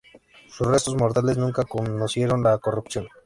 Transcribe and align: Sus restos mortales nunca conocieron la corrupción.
Sus 0.49 0.65
restos 0.65 0.95
mortales 0.97 1.37
nunca 1.37 1.63
conocieron 1.63 2.41
la 2.41 2.57
corrupción. 2.57 3.07